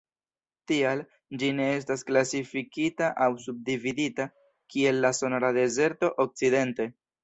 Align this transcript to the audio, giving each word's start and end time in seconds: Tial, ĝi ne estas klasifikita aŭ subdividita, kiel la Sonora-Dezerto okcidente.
Tial, 0.69 1.03
ĝi 1.43 1.49
ne 1.57 1.67
estas 1.73 2.05
klasifikita 2.09 3.13
aŭ 3.29 3.31
subdividita, 3.47 4.29
kiel 4.75 5.03
la 5.07 5.17
Sonora-Dezerto 5.23 6.17
okcidente. 6.29 6.95